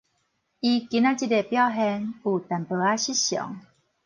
[0.03, 0.19] 伊今仔日的表現
[2.25, 3.59] 有淡薄仔失常